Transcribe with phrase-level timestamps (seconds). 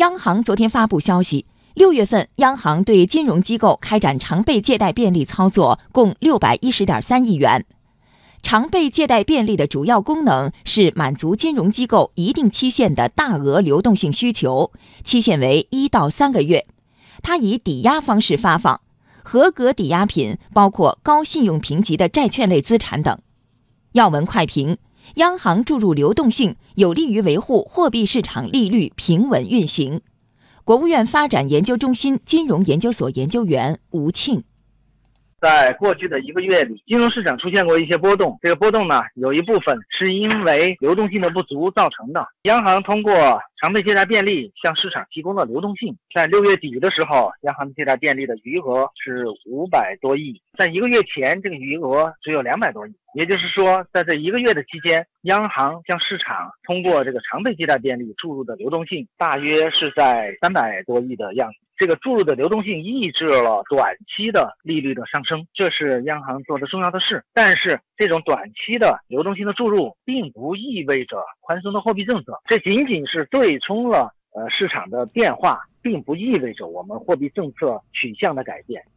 [0.00, 1.44] 央行昨天发布消息，
[1.74, 7.66] 六月份央行对金融机构开展常备借贷便利操作共六百一十点三亿元。
[8.40, 14.72] 常备借贷便利的主要功能是满足金融机构一定期限的大额流动性需求，
[15.04, 16.64] 期限为一到三个月。
[17.20, 18.80] 它以抵押方式发放，
[19.22, 23.18] 合格抵押品包括高信用评级的债券类资产等。
[23.92, 24.78] 要闻快评：
[25.14, 30.00] 央行注入流动性，有利于维护货币市场利率平稳运行。
[30.64, 34.44] 国务院发展研究中心金融研究所研究员吴庆。
[35.40, 38.38] 在过去的一个月里，金融市场出现过一些波动。
[38.42, 42.26] 这个波动呢，有一部分是因为流动性的不足造成的。
[42.42, 43.12] 央行通过
[43.60, 45.96] 常备借贷便利向市场提供了流动性。
[46.14, 52.92] 在六月底的时候，央行借贷便利的余额是五百多亿，在一个月前，这个余额只有两百多亿。
[53.14, 61.56] 也就是说，在这一个月的期间，央行向市场通过这个常备借贷便利注入的流动性大约是在三百多亿的样子。
[61.80, 67.24] 这个注入的流动性抑制了短期的利率的上升，这是央行做的重要的事。
[67.32, 78.82] 但是，这种短期的流动性的注入，并不意味着宽松的货币政策，这仅仅是对冲了呃市场的变化，并不意味着我们货币政策取向的改变。